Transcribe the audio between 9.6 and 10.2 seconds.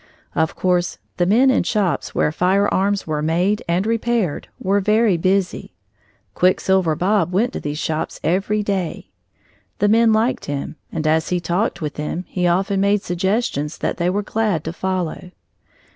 The men